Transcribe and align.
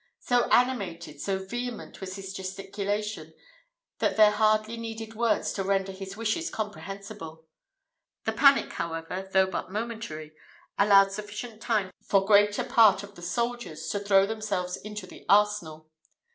So 0.21 0.49
animated, 0.49 1.21
so 1.21 1.37
vehement 1.45 2.01
was 2.01 2.15
his 2.15 2.33
gesticulation, 2.33 3.35
that 3.99 4.17
there 4.17 4.31
hardly 4.31 4.75
needed 4.75 5.13
words 5.13 5.53
to 5.53 5.63
render 5.63 5.91
his 5.91 6.17
wishes 6.17 6.49
comprehensible. 6.49 7.45
The 8.25 8.31
panic, 8.31 8.73
however, 8.73 9.29
though 9.31 9.45
but 9.45 9.69
momentary, 9.71 10.33
allowed 10.75 11.11
sufficient 11.11 11.61
time 11.61 11.91
for 12.03 12.25
greater 12.25 12.63
part 12.63 13.03
of 13.03 13.13
the 13.13 13.21
soldiers 13.21 13.89
to 13.89 13.99
throw 13.99 14.25
themselves 14.25 14.75
into 14.75 15.05
the 15.05 15.23
arsenal. 15.29 15.91